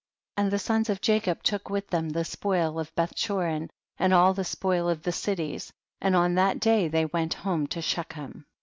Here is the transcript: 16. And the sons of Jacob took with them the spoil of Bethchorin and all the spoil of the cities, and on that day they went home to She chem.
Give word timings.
16. 0.35 0.43
And 0.43 0.51
the 0.51 0.57
sons 0.57 0.89
of 0.89 0.99
Jacob 0.99 1.43
took 1.43 1.69
with 1.69 1.85
them 1.91 2.09
the 2.09 2.25
spoil 2.25 2.79
of 2.79 2.91
Bethchorin 2.95 3.69
and 3.99 4.11
all 4.15 4.33
the 4.33 4.43
spoil 4.43 4.89
of 4.89 5.03
the 5.03 5.11
cities, 5.11 5.71
and 6.01 6.15
on 6.15 6.33
that 6.33 6.59
day 6.59 6.87
they 6.87 7.05
went 7.05 7.35
home 7.35 7.67
to 7.67 7.83
She 7.83 8.03
chem. 8.05 8.47